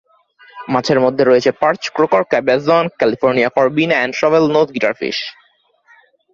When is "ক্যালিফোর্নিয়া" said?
2.97-3.49